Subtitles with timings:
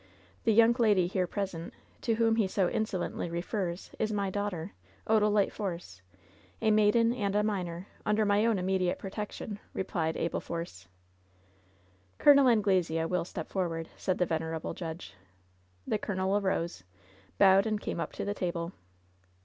[0.45, 4.73] The young lady here present, to whom he so insolently refers, is my daughter,
[5.05, 6.01] Odalite Force,
[6.59, 10.87] a maiden and a minor, under my own immediate protection," replied Abel Force.
[12.17, 12.31] "Col.
[12.33, 15.13] Angus Anglesea will step forward," said the venerable judge.
[15.85, 16.83] The colonel arose,
[17.37, 18.71] bowed and came up to the table.